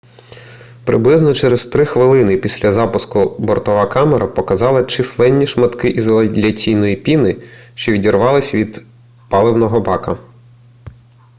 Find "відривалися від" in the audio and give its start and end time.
7.91-8.85